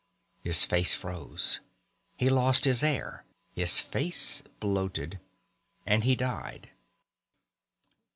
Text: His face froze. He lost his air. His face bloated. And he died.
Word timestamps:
His 0.39 0.65
face 0.65 0.95
froze. 0.95 1.59
He 2.17 2.27
lost 2.27 2.65
his 2.65 2.81
air. 2.81 3.23
His 3.53 3.79
face 3.79 4.41
bloated. 4.59 5.19
And 5.85 6.03
he 6.03 6.15
died. 6.15 6.71